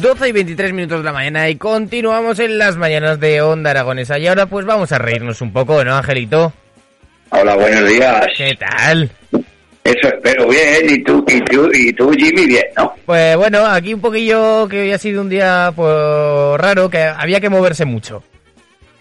[0.00, 4.18] 12 y 23 minutos de la mañana y continuamos en las mañanas de Onda Aragonesa.
[4.18, 6.54] Y ahora pues vamos a reírnos un poco, ¿no, Angelito?
[7.28, 8.28] Hola, buenos días.
[8.34, 9.10] ¿Qué tal?
[9.84, 12.94] Eso espero bien, y tú, y tú, y tú, Jimmy, bien, ¿no?
[13.04, 17.38] Pues bueno, aquí un poquillo que hoy ha sido un día pues raro, que había
[17.38, 18.22] que moverse mucho.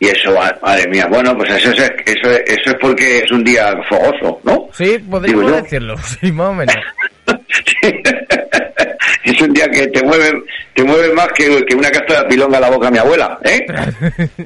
[0.01, 3.31] Y eso, ma- madre mía, bueno, pues eso es, eso, es- eso es porque es
[3.31, 4.67] un día fogoso, ¿no?
[4.73, 6.75] Sí, podríamos decirlo, sí, más o menos.
[9.23, 10.31] es un día que te mueve,
[10.75, 13.39] te mueve más que, que una casta de pilonga a la boca de mi abuela,
[13.45, 13.65] ¿eh?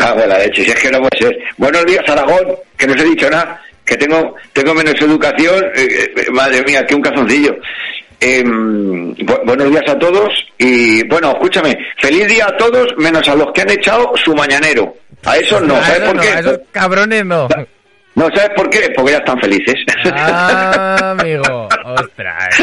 [0.00, 1.36] Ah, bueno, la leche, si es que no puede ser.
[1.58, 5.88] Buenos días, Aragón, que no os he dicho nada, que tengo, tengo menos educación, eh,
[6.16, 7.56] eh, madre mía, que un calzoncillo.
[8.20, 13.34] Em, bu- buenos días a todos y, bueno, escúchame, feliz día a todos, menos a
[13.34, 14.94] los que han echado su mañanero.
[15.24, 16.28] A esos no, A ¿sabes por no, qué?
[16.28, 17.48] a esos cabrones no.
[18.14, 18.90] No, ¿sabes por qué?
[18.94, 19.74] Porque ya están felices.
[20.12, 22.62] Ah, amigo, ostras.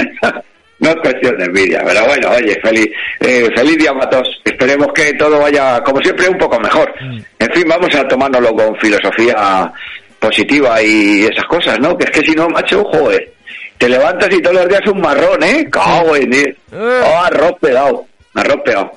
[0.80, 2.88] No es cuestión de envidia, pero bueno, oye, feliz,
[3.22, 4.30] eh, feliz día todos.
[4.46, 6.94] Esperemos que todo vaya, como siempre, un poco mejor.
[7.40, 9.74] En fin, vamos a tomárnoslo con filosofía
[10.20, 11.98] positiva y esas cosas, ¿no?
[11.98, 13.34] Que es que si no, macho, joder,
[13.78, 15.68] te levantas y todos los días un marrón, ¿eh?
[15.72, 16.58] Cago en él.
[16.74, 18.92] Oh, arroz pedado, arroz pedado.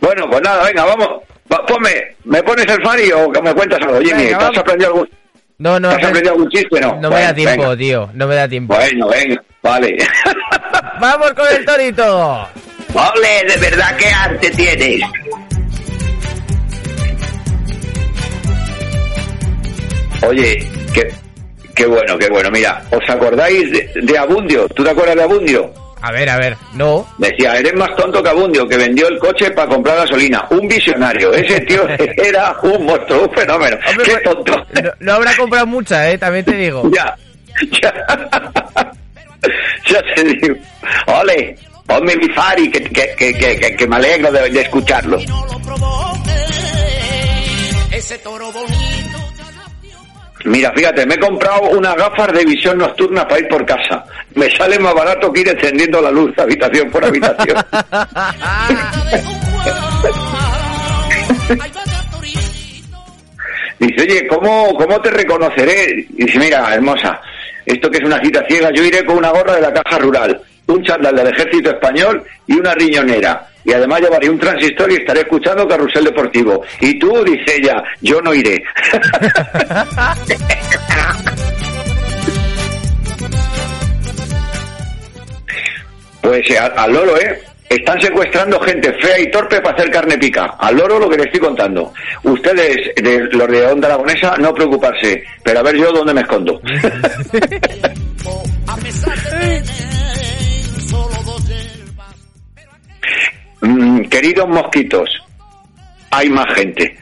[0.00, 1.08] Bueno, pues nada, venga, vamos.
[1.52, 1.90] Va, ponme,
[2.24, 4.24] ¿me pones el Fari o que me cuentas algo, Jimmy?
[4.24, 5.10] Venga, ¿Te has aprendido algún,
[5.58, 6.98] No, no, ¿te has no, aprendido algún chiste, no?
[7.00, 7.76] no me da tiempo, venga.
[7.76, 8.74] tío, no me da tiempo.
[8.74, 9.96] Bueno, venga, vale.
[11.00, 12.48] ¡Vamos con el torito!
[12.94, 15.02] Ole, de verdad que arte tienes.
[20.28, 21.08] Oye, qué,
[21.74, 22.50] qué bueno, qué bueno.
[22.50, 24.68] Mira, ¿os acordáis de, de Abundio?
[24.68, 25.72] ¿Tú te acuerdas de Abundio?
[26.02, 27.06] A ver, a ver, no.
[27.16, 30.44] Decía, eres más tonto que Abundio, que vendió el coche para comprar gasolina.
[30.50, 31.32] Un visionario.
[31.32, 33.78] Ese tío era un monstruo, un fenómeno.
[33.88, 34.66] Hombre, qué pues, tonto.
[34.82, 36.90] No, no habrá comprado mucha, eh, también te digo.
[36.94, 37.16] Ya,
[37.82, 37.92] ya.
[39.86, 40.54] ya te digo.
[41.06, 41.56] Ole,
[41.86, 45.18] ponme mi Fari, que, que, que, que, que- que me alegro de, de escucharlo.
[47.92, 48.73] Ese toro bonito.
[50.44, 54.04] Mira, fíjate, me he comprado unas gafas de visión nocturna para ir por casa.
[54.34, 57.56] Me sale más barato que ir encendiendo la luz habitación por habitación.
[63.78, 66.06] Dice, oye, ¿cómo, ¿cómo te reconoceré?
[66.10, 67.20] Dice, mira, hermosa,
[67.66, 70.40] esto que es una cita ciega, yo iré con una gorra de la caja rural,
[70.66, 73.48] un chándal del ejército español y una riñonera.
[73.64, 76.62] Y además llevaré un transistor y estaré escuchando Carrusel Deportivo.
[76.80, 78.62] Y tú, dice ella, yo no iré.
[86.24, 87.38] Pues eh, al, al loro, ¿eh?
[87.68, 90.44] Están secuestrando gente fea y torpe para hacer carne pica.
[90.58, 91.92] Al loro lo que le estoy contando.
[92.22, 95.22] Ustedes, de, los de Onda Aragonesa, no preocuparse.
[95.42, 96.60] Pero a ver yo dónde me escondo.
[103.64, 105.08] Mm, queridos mosquitos,
[106.10, 106.96] hay más gente.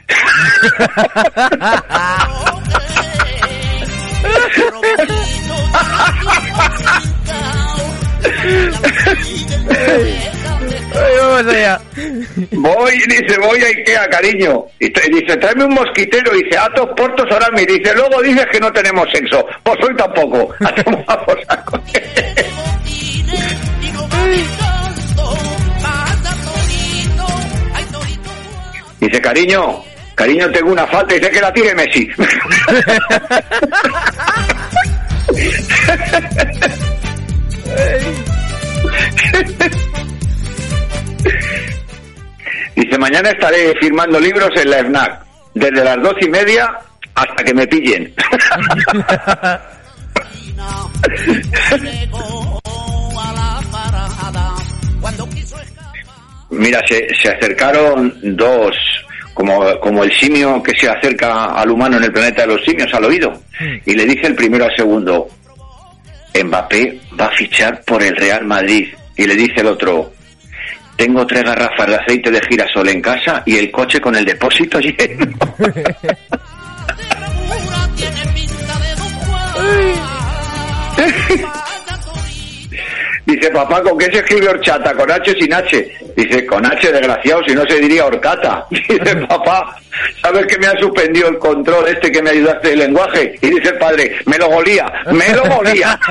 [10.95, 11.81] Vamos allá.
[12.53, 14.65] Voy, dice, voy a Ikea, cariño.
[14.79, 16.33] Y te- dice, tráeme un mosquitero.
[16.33, 19.45] Dice, atos, portos, ahora me dice, luego dices que no tenemos sexo.
[19.63, 20.53] Pues hoy tampoco.
[20.61, 21.81] A tomar por saco.
[29.03, 29.83] Dice, cariño,
[30.15, 31.13] cariño, tengo una falta.
[31.15, 32.09] Dice que la tire Messi.
[42.77, 45.25] Dice, mañana estaré firmando libros en la FNAC,
[45.55, 46.71] desde las doce y media
[47.17, 48.15] hasta que me pillen.
[56.53, 58.77] Mira, se, se acercaron dos,
[59.35, 62.93] como, como el simio que se acerca al humano en el planeta de los simios,
[62.93, 63.33] al oído,
[63.85, 65.29] y le dice el primero al segundo,
[66.35, 68.89] Mbappé va a fichar por el Real Madrid.
[69.17, 70.13] Y le dice el otro,
[70.97, 74.81] tengo tres garrafas de aceite de girasol en casa y el coche con el depósito
[74.81, 75.27] lleno.
[83.33, 84.93] Dice, papá, ¿con qué se escribe horchata?
[84.93, 85.99] ¿Con H o sin H?
[86.15, 88.67] Dice, con H, desgraciado, si no se diría horcata.
[88.71, 89.75] Dice, papá,
[90.21, 93.35] ¿sabes que me ha suspendido el control este que me ayudaste el lenguaje?
[93.41, 95.99] Y dice el padre, me lo golía, me lo golía.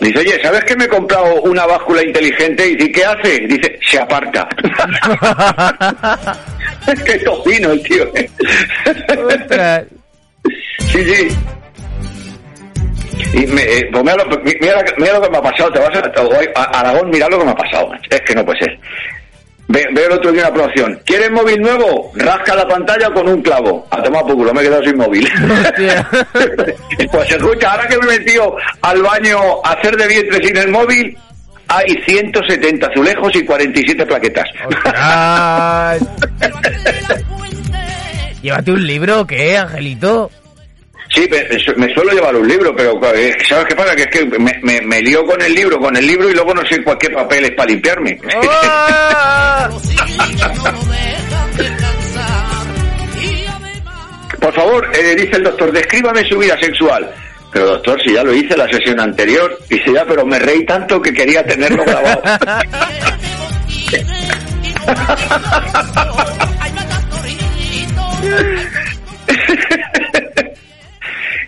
[0.00, 2.66] Dice, oye, ¿sabes que me he comprado una báscula inteligente?
[2.66, 3.38] Y dice, ¿qué hace?
[3.40, 4.46] Dice, se aparta.
[6.94, 8.04] es que tocino el tío.
[8.14, 8.30] ¿eh?
[10.92, 11.28] Sí, sí.
[13.34, 15.70] Y me, eh, pues mira, lo, mira, mira lo que me ha pasado.
[15.72, 15.90] Te vas
[16.56, 17.90] a, Aragón, mira lo que me ha pasado.
[18.08, 18.78] Es que no puede ser.
[19.68, 21.00] Ve- veo el otro día una promoción.
[21.06, 22.10] ¿Quieres móvil nuevo?
[22.16, 23.86] Rasca la pantalla con un clavo.
[23.90, 25.28] A tomar por culo, me he quedado sin móvil.
[27.12, 30.68] Pues escucha, ahora que me he metido al baño a hacer de vientre sin el
[30.70, 31.16] móvil,
[31.70, 34.46] hay 170 azulejos y 47 plaquetas.
[34.66, 36.00] Ostras.
[38.42, 40.30] Llévate un libro, ¿qué, Angelito?
[41.14, 41.42] Sí, me,
[41.76, 42.98] me suelo llevar un libro, pero
[43.48, 43.94] ¿sabes qué pasa?
[43.94, 46.54] Que es que me, me, me lío con el libro, con el libro y luego
[46.54, 48.18] no sé cuál qué papel es para limpiarme.
[48.48, 49.68] ¡Ah!
[54.40, 57.12] Por favor, eh, dice el doctor, descríbame su vida sexual.
[57.52, 61.02] Pero doctor, si ya lo hice la sesión anterior, dice ya, pero me reí tanto
[61.02, 62.22] que quería tenerlo grabado.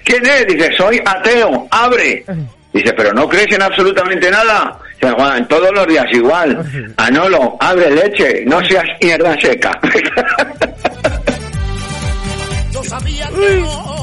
[0.04, 0.46] ¿Quién es?
[0.46, 2.24] Dice, soy ateo, abre.
[2.72, 4.78] Dice, pero no crees en absolutamente nada.
[5.00, 6.92] Dice, Juan, todos los días igual.
[6.96, 9.78] Anolo, abre leche, no seas mierda seca.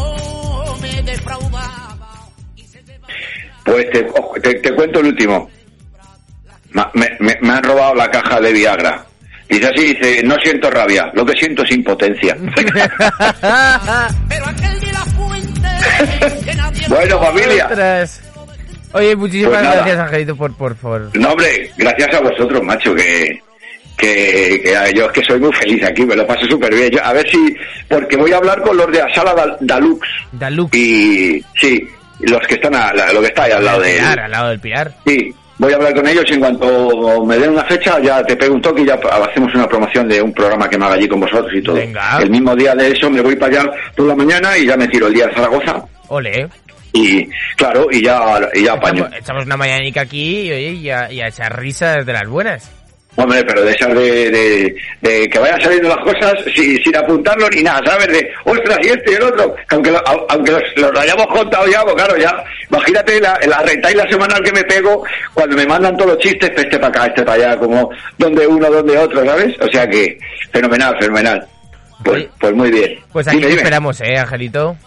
[3.71, 4.07] Pues te,
[4.41, 5.49] te- te cuento el último.
[6.93, 9.05] Me, me- me han robado la caja de Viagra.
[9.47, 12.37] Dice así, dice, no siento rabia, lo que siento es impotencia.
[16.87, 17.69] Bueno, familia.
[18.93, 21.15] Oye, muchísimas Pues gracias, Angelito, por, por, por...
[21.17, 23.39] No, hombre, gracias a vosotros, macho, que,
[23.95, 26.89] que, que yo es que soy muy feliz aquí, me lo paso súper bien.
[26.89, 27.55] Yo- a ver si,
[27.87, 30.07] porque voy a hablar con los de la sala Dal- Dalux.
[30.31, 30.75] Dalux.
[30.75, 31.87] Y sí,
[32.19, 34.49] los que están a, la- lo que está ahí al lado de Pilar, al lado
[34.49, 34.91] del Pilar.
[35.05, 38.35] Sí, voy a hablar con ellos y en cuanto me den una fecha ya te
[38.35, 41.07] pego un toque y ya hacemos una promoción de un programa que me haga allí
[41.07, 41.75] con vosotros y todo.
[41.75, 42.19] Venga.
[42.21, 44.87] El mismo día de eso me voy para allá por la mañana y ya me
[44.87, 46.47] tiro el día de Zaragoza Ole.
[46.93, 49.03] y claro, y ya, y ya apaño.
[49.05, 52.27] Echamos, echamos una mañanica aquí y, oye, y a, y a echar risas de las
[52.27, 52.71] buenas.
[53.21, 57.49] Hombre, pero de esas de, de, de que vayan saliendo las cosas sin, sin apuntarlo
[57.49, 58.07] ni nada, ¿sabes?
[58.07, 61.67] De, ostras, y este y el otro, que aunque, lo- aunque los, los hayamos contado
[61.67, 65.57] ya, pues claro, ya, imagínate la, la renta y la semanal que me pego cuando
[65.57, 68.69] me mandan todos los chistes, pues este para acá, este para allá, como donde uno,
[68.69, 69.53] donde otro, ¿sabes?
[69.59, 70.17] O sea que,
[70.53, 71.45] fenomenal, fenomenal.
[72.05, 72.97] Pues, pues muy bien.
[73.11, 73.61] Pues aquí Dime, te dime.
[73.63, 74.77] esperamos, ¿eh, Angelito?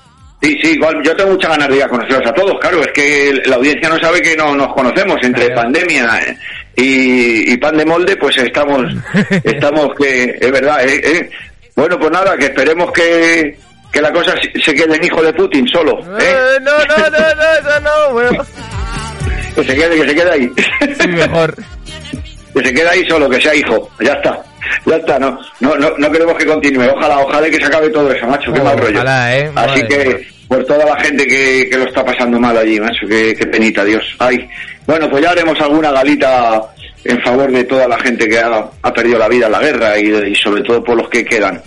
[0.42, 2.88] Sí, sí, igual yo tengo muchas ganas de ir a conoceros a todos, claro, es
[2.88, 5.62] que la audiencia no sabe que no nos conocemos entre Claro.
[5.62, 6.36] pandemia
[6.76, 8.82] y, y pan de molde, pues estamos,
[9.44, 11.30] estamos que, es verdad, eh, eh.
[11.76, 13.56] Bueno, pues nada, que esperemos que,
[13.92, 14.34] que la cosa
[14.64, 16.24] se quede en hijo de Putin solo, ¿eh?
[16.24, 18.44] Eh, no, no, no, no, eso no, bueno.
[19.54, 20.50] Que se quede, que se quede ahí.
[20.98, 21.54] Sí, mejor.
[22.54, 24.42] que se quede ahí solo, que sea hijo, ya está.
[24.86, 26.84] Ya está, no, no, no, no queremos que continúe.
[26.94, 28.94] Ojalá, ojalá que se acabe todo eso, macho, qué Oh, mal rollo.
[28.96, 29.50] ojalá, ¿eh?
[29.54, 30.16] Así Madre que, mía.
[30.48, 33.84] por toda la gente que, que lo está pasando mal allí, macho, qué, qué penita,
[33.84, 34.04] Dios.
[34.18, 34.48] Ay,
[34.86, 36.62] bueno, pues ya haremos alguna galita
[37.04, 39.98] en favor de toda la gente que ha, ha perdido la vida en la guerra
[39.98, 41.60] y, y sobre todo por los que quedan.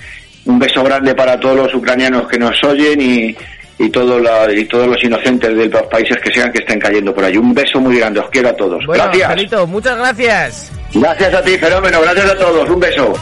[0.46, 3.36] Un beso grande para todos los ucranianos que nos oyen y,
[3.80, 7.14] y, todo la- y todos los inocentes de los países que sean que estén cayendo
[7.14, 7.36] por ahí.
[7.36, 8.86] Un beso muy grande, os quiero a todos.
[8.86, 9.30] Bueno, gracias.
[9.30, 10.72] Angelito, muchas gracias.
[10.96, 12.00] Gracias a ti, fenómeno.
[12.02, 12.70] Gracias a todos.
[12.70, 13.14] Un beso.